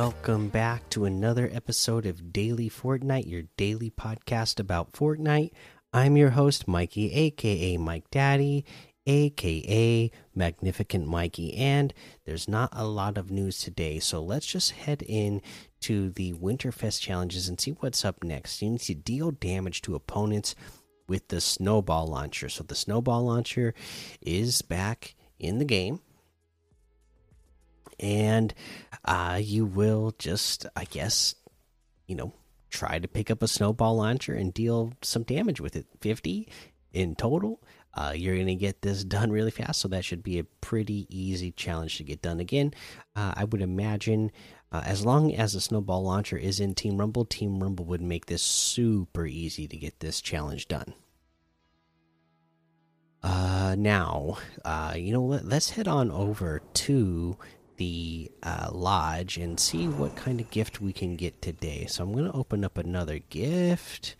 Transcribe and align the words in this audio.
Welcome 0.00 0.46
back 0.46 0.88
to 0.90 1.06
another 1.06 1.50
episode 1.52 2.06
of 2.06 2.32
Daily 2.32 2.70
Fortnite, 2.70 3.28
your 3.28 3.42
daily 3.56 3.90
podcast 3.90 4.60
about 4.60 4.92
Fortnite. 4.92 5.50
I'm 5.92 6.16
your 6.16 6.30
host, 6.30 6.68
Mikey, 6.68 7.12
aka 7.12 7.76
Mike 7.78 8.08
Daddy, 8.12 8.64
aka 9.08 10.08
Magnificent 10.36 11.08
Mikey, 11.08 11.52
and 11.56 11.92
there's 12.24 12.46
not 12.46 12.68
a 12.70 12.86
lot 12.86 13.18
of 13.18 13.32
news 13.32 13.58
today, 13.58 13.98
so 13.98 14.22
let's 14.22 14.46
just 14.46 14.70
head 14.70 15.02
in 15.02 15.42
to 15.80 16.10
the 16.10 16.32
Winterfest 16.34 17.00
challenges 17.00 17.48
and 17.48 17.60
see 17.60 17.72
what's 17.72 18.04
up 18.04 18.22
next. 18.22 18.62
You 18.62 18.70
need 18.70 18.82
to 18.82 18.94
deal 18.94 19.32
damage 19.32 19.82
to 19.82 19.96
opponents 19.96 20.54
with 21.08 21.26
the 21.26 21.40
snowball 21.40 22.06
launcher. 22.06 22.48
So 22.48 22.62
the 22.62 22.76
snowball 22.76 23.24
launcher 23.24 23.74
is 24.20 24.62
back 24.62 25.16
in 25.40 25.58
the 25.58 25.64
game. 25.64 25.98
And 28.00 28.54
uh, 29.04 29.40
you 29.42 29.66
will 29.66 30.14
just, 30.18 30.66
I 30.76 30.84
guess, 30.84 31.34
you 32.06 32.16
know, 32.16 32.32
try 32.70 32.98
to 32.98 33.08
pick 33.08 33.30
up 33.30 33.42
a 33.42 33.48
snowball 33.48 33.96
launcher 33.96 34.34
and 34.34 34.52
deal 34.52 34.92
some 35.02 35.22
damage 35.22 35.60
with 35.60 35.76
it. 35.76 35.86
50 36.00 36.48
in 36.92 37.14
total. 37.14 37.62
Uh, 37.94 38.12
you're 38.14 38.34
going 38.34 38.46
to 38.46 38.54
get 38.54 38.82
this 38.82 39.02
done 39.02 39.32
really 39.32 39.50
fast, 39.50 39.80
so 39.80 39.88
that 39.88 40.04
should 40.04 40.22
be 40.22 40.38
a 40.38 40.44
pretty 40.44 41.06
easy 41.10 41.50
challenge 41.50 41.96
to 41.96 42.04
get 42.04 42.22
done. 42.22 42.38
Again, 42.38 42.72
uh, 43.16 43.32
I 43.36 43.44
would 43.44 43.62
imagine 43.62 44.30
uh, 44.70 44.82
as 44.84 45.04
long 45.04 45.34
as 45.34 45.54
the 45.54 45.60
snowball 45.60 46.04
launcher 46.04 46.36
is 46.36 46.60
in 46.60 46.74
Team 46.74 46.98
Rumble, 46.98 47.24
Team 47.24 47.60
Rumble 47.60 47.86
would 47.86 48.02
make 48.02 48.26
this 48.26 48.42
super 48.42 49.26
easy 49.26 49.66
to 49.66 49.76
get 49.76 50.00
this 50.00 50.20
challenge 50.20 50.68
done. 50.68 50.94
Uh, 53.22 53.74
now, 53.76 54.38
uh, 54.64 54.94
you 54.96 55.12
know, 55.12 55.24
let, 55.24 55.44
us 55.52 55.70
head 55.70 55.88
on 55.88 56.10
over 56.10 56.62
to 56.74 57.36
the 57.78 58.30
uh, 58.42 58.68
lodge 58.70 59.38
and 59.38 59.58
see 59.58 59.88
what 59.88 60.14
kind 60.14 60.40
of 60.40 60.50
gift 60.50 60.80
we 60.80 60.92
can 60.92 61.16
get 61.16 61.40
today. 61.40 61.86
So 61.86 62.04
I'm 62.04 62.12
going 62.12 62.26
to 62.26 62.32
open 62.32 62.64
up 62.64 62.76
another 62.76 63.18
gift 63.18 64.14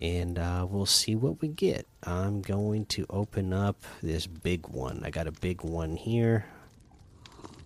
and 0.00 0.38
uh, 0.38 0.66
we'll 0.68 0.84
see 0.84 1.14
what 1.14 1.40
we 1.40 1.48
get. 1.48 1.86
I'm 2.02 2.42
going 2.42 2.86
to 2.86 3.06
open 3.08 3.52
up 3.52 3.76
this 4.02 4.26
big 4.26 4.68
one. 4.68 5.02
I 5.04 5.10
got 5.10 5.28
a 5.28 5.32
big 5.32 5.62
one 5.62 5.96
here. 5.96 6.44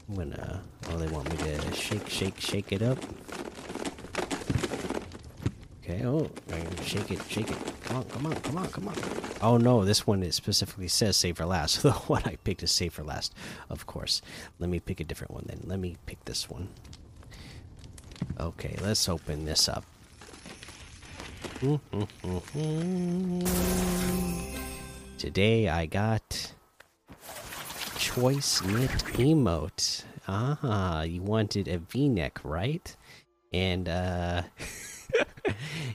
I'm 0.09 0.15
gonna. 0.15 0.63
Oh, 0.91 0.99
they 0.99 1.09
want 1.09 1.29
me 1.31 1.37
to 1.39 1.75
shake, 1.75 2.09
shake, 2.09 2.39
shake 2.39 2.73
it 2.73 2.83
up. 2.83 2.99
Okay. 5.89 6.05
Oh, 6.05 6.29
shake 6.83 7.13
it, 7.13 7.21
shake 7.29 7.49
it. 7.49 7.57
Come 7.85 7.99
on, 7.99 8.05
come 8.07 8.27
on, 8.27 8.35
come 8.41 8.59
on, 8.59 8.67
come 8.67 8.89
on. 8.89 8.97
Oh 9.41 9.57
no, 9.57 9.85
this 9.85 10.05
one 10.05 10.25
it 10.25 10.35
specifically 10.35 10.89
says 10.89 11.17
save 11.17 11.37
for 11.37 11.47
last. 11.47 11.81
the 11.85 11.93
one 11.93 12.23
I 12.25 12.35
picked 12.43 12.65
is 12.65 12.73
save 12.73 12.95
for 12.95 13.05
last, 13.05 13.33
of 13.71 13.87
course. 13.87 14.21
Let 14.59 14.69
me 14.69 14.81
pick 14.81 14.99
a 14.99 15.05
different 15.05 15.33
one 15.33 15.45
then. 15.47 15.61
Let 15.65 15.79
me 15.79 15.97
pick 16.05 16.25
this 16.25 16.51
one. 16.51 16.71
Okay, 18.41 18.77
let's 18.83 19.09
open 19.09 19.45
this 19.45 19.69
up. 19.69 19.85
Today 25.19 25.69
I 25.69 25.87
got 25.87 26.53
choice 27.97 28.61
knit 28.63 28.91
emote. 28.91 30.03
Ah, 30.27 31.03
you 31.03 31.23
wanted 31.23 31.69
a 31.69 31.79
V-neck, 31.79 32.41
right? 32.43 32.97
And 33.53 33.89
uh 33.89 34.43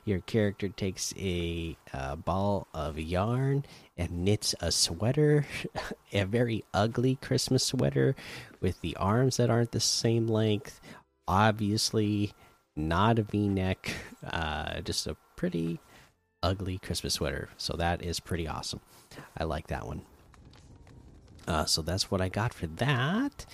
your 0.05 0.19
character 0.19 0.69
takes 0.69 1.13
a 1.17 1.77
uh, 1.93 2.15
ball 2.15 2.67
of 2.73 2.99
yarn 2.99 3.65
and 3.97 4.25
knits 4.25 4.55
a 4.59 4.71
sweater, 4.71 5.45
a 6.13 6.23
very 6.25 6.63
ugly 6.73 7.15
Christmas 7.15 7.65
sweater 7.65 8.15
with 8.59 8.81
the 8.81 8.95
arms 8.97 9.37
that 9.37 9.49
aren't 9.49 9.71
the 9.71 9.79
same 9.79 10.27
length. 10.27 10.79
Obviously, 11.27 12.33
not 12.75 13.19
a 13.19 13.23
v 13.23 13.47
neck, 13.47 13.91
uh, 14.25 14.81
just 14.81 15.07
a 15.07 15.15
pretty 15.35 15.79
ugly 16.43 16.77
Christmas 16.77 17.15
sweater. 17.15 17.49
So 17.57 17.75
that 17.77 18.03
is 18.03 18.19
pretty 18.19 18.47
awesome. 18.47 18.81
I 19.37 19.43
like 19.43 19.67
that 19.67 19.85
one. 19.85 20.01
Uh, 21.47 21.65
so 21.65 21.81
that's 21.81 22.11
what 22.11 22.21
I 22.21 22.29
got 22.29 22.53
for 22.53 22.67
that. 22.67 23.45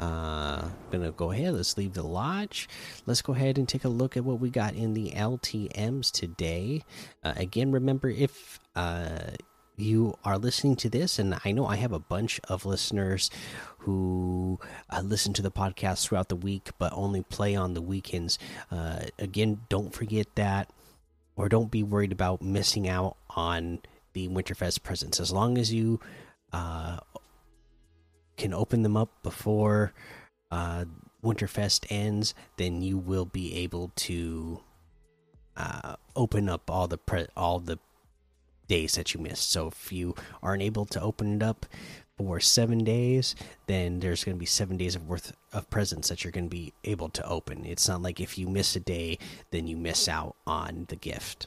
Uh, 0.00 0.66
gonna 0.90 1.12
go 1.12 1.30
ahead. 1.30 1.54
Let's 1.54 1.76
leave 1.76 1.92
the 1.92 2.02
lodge. 2.02 2.68
Let's 3.04 3.20
go 3.20 3.34
ahead 3.34 3.58
and 3.58 3.68
take 3.68 3.84
a 3.84 3.88
look 3.88 4.16
at 4.16 4.24
what 4.24 4.40
we 4.40 4.48
got 4.48 4.74
in 4.74 4.94
the 4.94 5.10
LTM's 5.10 6.10
today. 6.10 6.82
Uh, 7.22 7.34
again, 7.36 7.70
remember 7.70 8.08
if 8.08 8.58
uh, 8.74 9.32
you 9.76 10.16
are 10.24 10.38
listening 10.38 10.76
to 10.76 10.88
this, 10.88 11.18
and 11.18 11.38
I 11.44 11.52
know 11.52 11.66
I 11.66 11.76
have 11.76 11.92
a 11.92 11.98
bunch 11.98 12.40
of 12.48 12.64
listeners 12.64 13.30
who 13.78 14.58
uh, 14.88 15.02
listen 15.02 15.32
to 15.34 15.42
the 15.42 15.50
podcast 15.50 16.06
throughout 16.06 16.30
the 16.30 16.36
week, 16.36 16.70
but 16.78 16.92
only 16.94 17.22
play 17.22 17.54
on 17.54 17.74
the 17.74 17.82
weekends. 17.82 18.38
Uh, 18.70 19.00
again, 19.18 19.60
don't 19.68 19.94
forget 19.94 20.26
that, 20.36 20.70
or 21.36 21.48
don't 21.50 21.70
be 21.70 21.82
worried 21.82 22.12
about 22.12 22.40
missing 22.40 22.88
out 22.88 23.16
on 23.30 23.80
the 24.14 24.28
Winterfest 24.28 24.82
presents. 24.82 25.20
As 25.20 25.30
long 25.30 25.58
as 25.58 25.72
you 25.72 26.00
uh, 26.52 26.98
can 28.40 28.54
open 28.54 28.82
them 28.82 28.96
up 28.96 29.10
before 29.22 29.92
uh, 30.50 30.86
Winterfest 31.22 31.86
ends, 31.90 32.34
then 32.56 32.80
you 32.80 32.96
will 32.96 33.26
be 33.26 33.54
able 33.56 33.92
to 33.94 34.60
uh, 35.56 35.96
open 36.16 36.48
up 36.48 36.70
all 36.70 36.88
the 36.88 36.98
all 37.36 37.60
the 37.60 37.78
days 38.66 38.94
that 38.94 39.12
you 39.12 39.20
missed. 39.20 39.50
So 39.50 39.68
if 39.68 39.92
you 39.92 40.14
aren't 40.42 40.62
able 40.62 40.86
to 40.86 41.00
open 41.02 41.36
it 41.36 41.42
up 41.42 41.66
for 42.16 42.40
seven 42.40 42.82
days, 42.82 43.34
then 43.66 44.00
there's 44.00 44.24
going 44.24 44.36
to 44.36 44.40
be 44.40 44.46
seven 44.46 44.78
days 44.78 44.96
of 44.96 45.06
worth 45.06 45.32
of 45.52 45.68
presents 45.68 46.08
that 46.08 46.24
you're 46.24 46.32
going 46.32 46.48
to 46.48 46.56
be 46.56 46.72
able 46.84 47.10
to 47.10 47.28
open. 47.28 47.66
It's 47.66 47.88
not 47.88 48.00
like 48.00 48.20
if 48.20 48.38
you 48.38 48.48
miss 48.48 48.74
a 48.74 48.80
day, 48.80 49.18
then 49.50 49.66
you 49.66 49.76
miss 49.76 50.08
out 50.08 50.34
on 50.46 50.86
the 50.88 50.96
gift. 50.96 51.46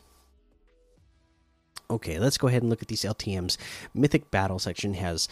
Okay, 1.90 2.20
let's 2.20 2.38
go 2.38 2.48
ahead 2.48 2.62
and 2.62 2.70
look 2.70 2.82
at 2.82 2.88
these 2.88 3.04
LTMs. 3.04 3.58
Mythic 3.94 4.30
Battle 4.30 4.60
section 4.60 4.94
has 4.96 5.28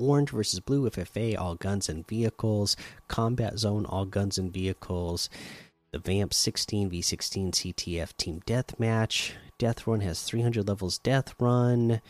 Orange 0.00 0.30
versus 0.30 0.60
Blue 0.60 0.88
FFA, 0.88 1.38
all 1.38 1.54
guns 1.54 1.88
and 1.88 2.06
vehicles. 2.06 2.76
Combat 3.08 3.58
Zone, 3.58 3.84
all 3.84 4.06
guns 4.06 4.38
and 4.38 4.52
vehicles. 4.52 5.28
The 5.92 5.98
Vamp 5.98 6.32
16 6.32 6.90
v16 6.90 7.50
CTF 7.50 8.16
Team 8.16 8.40
Deathmatch. 8.46 9.32
Death 9.58 9.86
Run 9.86 10.00
has 10.00 10.22
300 10.22 10.66
levels 10.66 10.98
Death 10.98 11.34
Run. 11.38 12.00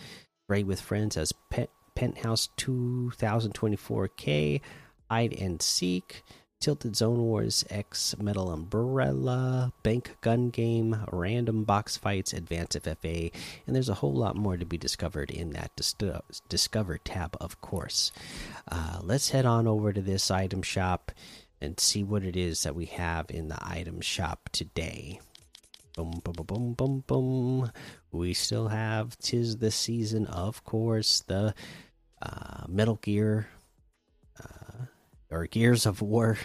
Raid 0.48 0.66
with 0.66 0.80
Friends 0.80 1.16
has 1.16 1.32
Penthouse 1.94 2.48
2024K. 2.56 4.60
Hide 5.10 5.32
and 5.32 5.60
Seek. 5.60 6.22
Tilted 6.60 6.94
Zone 6.94 7.22
Wars 7.22 7.64
X 7.70 8.14
Metal 8.20 8.50
Umbrella, 8.50 9.72
Bank 9.82 10.18
Gun 10.20 10.50
Game, 10.50 10.94
Random 11.10 11.64
Box 11.64 11.96
Fights, 11.96 12.34
Advanced 12.34 12.78
FFA, 12.82 13.32
and 13.66 13.74
there's 13.74 13.88
a 13.88 13.94
whole 13.94 14.12
lot 14.12 14.36
more 14.36 14.58
to 14.58 14.66
be 14.66 14.76
discovered 14.76 15.30
in 15.30 15.52
that 15.52 15.74
dis 15.74 15.94
Discover 16.50 16.98
tab, 16.98 17.34
of 17.40 17.62
course. 17.62 18.12
Uh, 18.70 18.98
let's 19.02 19.30
head 19.30 19.46
on 19.46 19.66
over 19.66 19.90
to 19.90 20.02
this 20.02 20.30
item 20.30 20.60
shop 20.60 21.12
and 21.62 21.80
see 21.80 22.04
what 22.04 22.24
it 22.24 22.36
is 22.36 22.62
that 22.64 22.74
we 22.74 22.84
have 22.84 23.30
in 23.30 23.48
the 23.48 23.58
item 23.62 24.02
shop 24.02 24.50
today. 24.52 25.18
Boom, 25.96 26.20
boom, 26.22 26.44
boom, 26.46 26.74
boom, 26.74 27.04
boom. 27.06 27.72
We 28.12 28.34
still 28.34 28.68
have 28.68 29.16
Tis 29.16 29.56
the 29.56 29.70
Season, 29.70 30.26
of 30.26 30.62
course, 30.64 31.20
the 31.26 31.54
uh, 32.20 32.64
Metal 32.68 32.96
Gear 32.96 33.48
or 35.30 35.46
Gears 35.46 35.86
of 35.86 36.02
War 36.02 36.38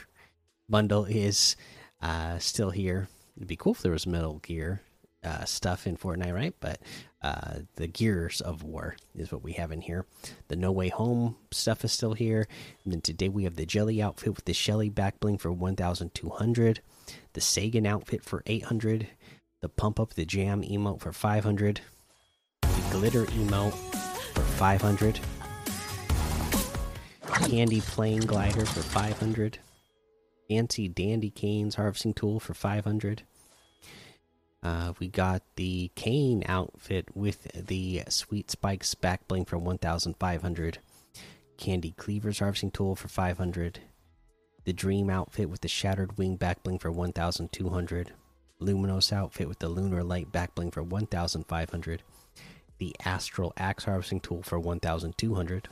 bundle 0.69 1.05
is 1.05 1.55
uh, 2.01 2.37
still 2.39 2.69
here. 2.69 3.07
It'd 3.37 3.47
be 3.47 3.55
cool 3.55 3.73
if 3.73 3.81
there 3.81 3.91
was 3.91 4.07
Metal 4.07 4.39
Gear 4.39 4.81
uh, 5.23 5.43
stuff 5.45 5.87
in 5.87 5.97
Fortnite, 5.97 6.33
right? 6.33 6.53
But 6.59 6.79
uh, 7.21 7.59
the 7.75 7.87
Gears 7.87 8.41
of 8.41 8.63
War 8.63 8.95
is 9.15 9.31
what 9.31 9.43
we 9.43 9.53
have 9.53 9.71
in 9.71 9.81
here. 9.81 10.05
The 10.47 10.55
No 10.55 10.71
Way 10.71 10.89
Home 10.89 11.35
stuff 11.51 11.83
is 11.83 11.91
still 11.91 12.13
here. 12.13 12.47
And 12.83 12.93
then 12.93 13.01
today 13.01 13.29
we 13.29 13.43
have 13.43 13.55
the 13.55 13.65
Jelly 13.65 14.01
outfit 14.01 14.35
with 14.35 14.45
the 14.45 14.53
Shelly 14.53 14.89
back 14.89 15.19
bling 15.19 15.37
for 15.37 15.51
1,200. 15.51 16.81
The 17.33 17.41
Sagan 17.41 17.85
outfit 17.85 18.23
for 18.23 18.43
800. 18.45 19.07
The 19.61 19.69
Pump 19.69 19.99
Up 19.99 20.13
the 20.13 20.25
Jam 20.25 20.61
emote 20.61 21.01
for 21.01 21.11
500. 21.11 21.81
The 22.61 22.87
Glitter 22.91 23.25
emote 23.25 23.73
for 24.33 24.41
500 24.41 25.19
candy 27.47 27.79
plane 27.81 28.21
glider 28.21 28.65
for 28.65 28.81
500 28.81 29.59
fancy 30.49 30.87
dandy 30.87 31.29
canes 31.29 31.75
harvesting 31.75 32.13
tool 32.13 32.39
for 32.39 32.55
500 32.55 33.21
uh, 34.63 34.93
we 34.97 35.07
got 35.07 35.43
the 35.55 35.91
cane 35.93 36.43
outfit 36.47 37.07
with 37.13 37.43
the 37.53 38.01
sweet 38.09 38.49
spikes 38.49 38.95
back 38.95 39.27
bling 39.27 39.45
for 39.45 39.59
1500 39.59 40.79
candy 41.57 41.93
cleavers 41.95 42.39
harvesting 42.39 42.71
tool 42.71 42.95
for 42.95 43.07
500 43.07 43.79
the 44.63 44.73
dream 44.73 45.11
outfit 45.11 45.47
with 45.47 45.61
the 45.61 45.67
shattered 45.67 46.17
wing 46.17 46.37
back 46.37 46.63
bling 46.63 46.79
for 46.79 46.91
1200 46.91 48.11
luminos 48.59 49.13
outfit 49.13 49.47
with 49.47 49.59
the 49.59 49.69
lunar 49.69 50.03
light 50.03 50.31
back 50.31 50.55
bling 50.55 50.71
for 50.71 50.81
1500 50.81 52.01
the 52.79 52.95
astral 53.05 53.53
axe 53.55 53.83
harvesting 53.83 54.19
tool 54.19 54.41
for 54.41 54.59
1200 54.59 55.69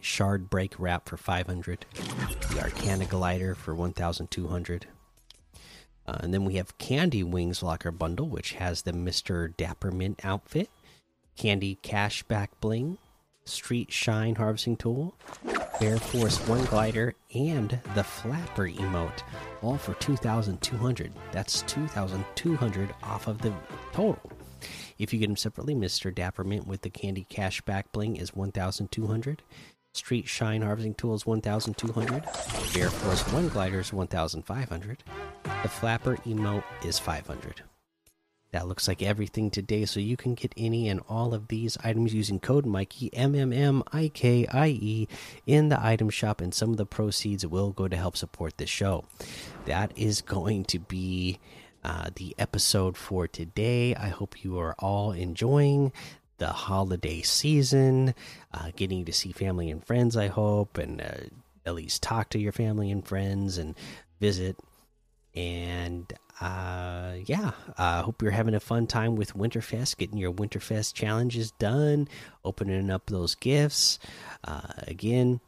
Shard 0.00 0.50
Break 0.50 0.78
Wrap 0.78 1.08
for 1.08 1.16
500, 1.16 1.86
the 2.50 2.60
Arcana 2.60 3.04
Glider 3.04 3.54
for 3.54 3.74
1,200. 3.74 4.86
Uh, 6.06 6.16
and 6.20 6.34
then 6.34 6.44
we 6.44 6.54
have 6.54 6.76
Candy 6.78 7.22
Wings 7.22 7.62
Locker 7.62 7.90
Bundle, 7.90 8.28
which 8.28 8.54
has 8.54 8.82
the 8.82 8.92
Mr. 8.92 9.54
Dappermint 9.56 10.24
outfit, 10.24 10.68
Candy 11.36 11.78
Cache 11.82 12.22
Back 12.24 12.50
Bling, 12.60 12.98
Street 13.44 13.92
Shine 13.92 14.34
Harvesting 14.34 14.76
Tool, 14.76 15.14
Air 15.80 15.98
Force 15.98 16.38
One 16.48 16.64
Glider, 16.64 17.14
and 17.34 17.78
the 17.94 18.04
Flapper 18.04 18.68
emote, 18.68 19.22
all 19.62 19.78
for 19.78 19.94
2,200. 19.94 21.12
That's 21.32 21.62
2,200 21.62 22.94
off 23.02 23.26
of 23.26 23.38
the 23.38 23.52
total. 23.92 24.30
If 24.98 25.12
you 25.12 25.18
get 25.18 25.28
them 25.28 25.36
separately, 25.36 25.74
Mr. 25.74 26.14
Dappermint 26.14 26.66
with 26.66 26.82
the 26.82 26.90
Candy 26.90 27.24
Cache 27.28 27.62
Back 27.62 27.92
Bling 27.92 28.16
is 28.16 28.34
1,200. 28.34 29.42
Street 29.92 30.28
Shine 30.28 30.62
Harvesting 30.62 30.94
Tools 30.94 31.26
1,200. 31.26 32.24
Air 32.76 32.90
Force 32.90 33.22
One 33.32 33.48
Gliders 33.48 33.92
1,500. 33.92 35.02
The 35.62 35.68
Flapper 35.68 36.16
emote 36.18 36.64
is 36.84 36.98
500. 36.98 37.62
That 38.52 38.66
looks 38.66 38.88
like 38.88 39.02
everything 39.02 39.50
today, 39.50 39.84
so 39.84 40.00
you 40.00 40.16
can 40.16 40.34
get 40.34 40.52
any 40.56 40.88
and 40.88 41.00
all 41.08 41.34
of 41.34 41.48
these 41.48 41.78
items 41.84 42.12
using 42.12 42.40
code 42.40 42.66
Mikey 42.66 43.14
M 43.14 43.34
M 43.34 43.52
M 43.52 43.84
I 43.92 44.08
K 44.08 44.46
I 44.46 44.68
E 44.68 45.08
in 45.46 45.68
the 45.68 45.80
item 45.84 46.10
shop, 46.10 46.40
and 46.40 46.52
some 46.52 46.70
of 46.70 46.76
the 46.76 46.86
proceeds 46.86 47.46
will 47.46 47.70
go 47.70 47.86
to 47.86 47.96
help 47.96 48.16
support 48.16 48.56
the 48.58 48.66
show. 48.66 49.04
That 49.66 49.92
is 49.96 50.20
going 50.20 50.64
to 50.64 50.80
be 50.80 51.38
uh, 51.84 52.10
the 52.16 52.34
episode 52.38 52.96
for 52.96 53.28
today. 53.28 53.94
I 53.94 54.08
hope 54.08 54.44
you 54.44 54.58
are 54.58 54.74
all 54.80 55.12
enjoying 55.12 55.92
the 56.40 56.48
holiday 56.48 57.20
season, 57.20 58.14
uh, 58.52 58.70
getting 58.74 59.04
to 59.04 59.12
see 59.12 59.30
family 59.30 59.70
and 59.70 59.86
friends. 59.86 60.16
I 60.16 60.26
hope, 60.26 60.78
and 60.78 61.00
uh, 61.00 61.28
at 61.64 61.74
least 61.74 62.02
talk 62.02 62.30
to 62.30 62.38
your 62.40 62.50
family 62.50 62.90
and 62.90 63.06
friends 63.06 63.58
and 63.58 63.76
visit. 64.18 64.56
And 65.36 66.12
uh, 66.40 67.16
yeah, 67.26 67.52
I 67.76 68.00
hope 68.00 68.22
you're 68.22 68.30
having 68.32 68.54
a 68.54 68.60
fun 68.60 68.86
time 68.86 69.14
with 69.14 69.34
Winterfest, 69.34 69.98
getting 69.98 70.16
your 70.18 70.32
Winterfest 70.32 70.94
challenges 70.94 71.52
done, 71.52 72.08
opening 72.44 72.90
up 72.90 73.06
those 73.06 73.34
gifts. 73.34 73.98
Uh, 74.42 74.72
again, 74.88 75.40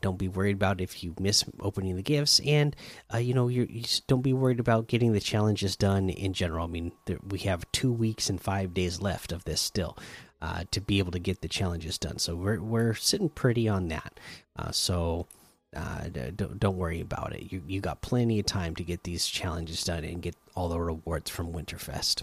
don't 0.00 0.18
be 0.18 0.28
worried 0.28 0.56
about 0.56 0.80
if 0.80 1.02
you 1.02 1.14
miss 1.18 1.44
opening 1.60 1.96
the 1.96 2.02
gifts, 2.02 2.40
and 2.40 2.74
uh, 3.12 3.18
you 3.18 3.34
know 3.34 3.48
you 3.48 3.82
don't 4.06 4.22
be 4.22 4.32
worried 4.32 4.60
about 4.60 4.88
getting 4.88 5.12
the 5.12 5.20
challenges 5.20 5.76
done 5.76 6.10
in 6.10 6.32
general. 6.32 6.64
I 6.64 6.68
mean, 6.68 6.92
there, 7.06 7.18
we 7.28 7.38
have 7.40 7.70
two 7.72 7.92
weeks 7.92 8.30
and 8.30 8.40
five 8.40 8.74
days 8.74 9.00
left 9.00 9.32
of 9.32 9.44
this 9.44 9.60
still 9.60 9.96
uh, 10.40 10.64
to 10.70 10.80
be 10.80 10.98
able 10.98 11.12
to 11.12 11.18
get 11.18 11.40
the 11.40 11.48
challenges 11.48 11.98
done. 11.98 12.18
So 12.18 12.36
we're 12.36 12.60
we're 12.60 12.94
sitting 12.94 13.28
pretty 13.30 13.68
on 13.68 13.88
that. 13.88 14.18
Uh, 14.56 14.70
so 14.70 15.26
uh, 15.74 16.08
don't 16.08 16.60
don't 16.60 16.76
worry 16.76 17.00
about 17.00 17.32
it. 17.34 17.50
You 17.52 17.62
you 17.66 17.80
got 17.80 18.02
plenty 18.02 18.38
of 18.38 18.46
time 18.46 18.74
to 18.76 18.84
get 18.84 19.04
these 19.04 19.26
challenges 19.26 19.82
done 19.84 20.04
and 20.04 20.22
get 20.22 20.36
all 20.54 20.68
the 20.68 20.78
rewards 20.78 21.30
from 21.30 21.52
Winterfest. 21.52 22.22